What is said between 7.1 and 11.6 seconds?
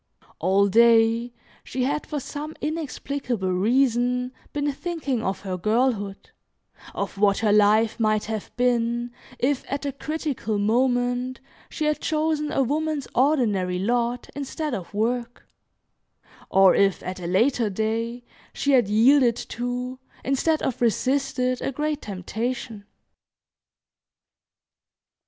what her life might have been if, at a critical moment,